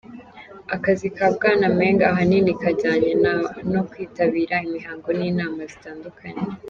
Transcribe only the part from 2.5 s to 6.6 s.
kajyanye no kwitabira imihango n'inama zitandukanye.